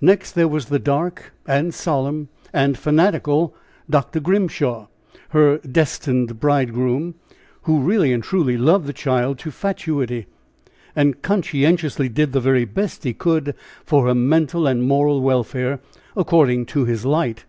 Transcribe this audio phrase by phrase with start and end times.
[0.00, 3.54] Next, there was the dark, and solemn, and fanatical
[3.88, 4.18] Dr.
[4.18, 4.88] Grimshaw,
[5.28, 7.14] her destined bridegroom,
[7.62, 10.26] who really and truly loved the child to fatuity,
[10.96, 13.54] and conscientiously did the very best he could
[13.84, 15.78] for her mental and moral welfare,
[16.16, 17.44] according to his light.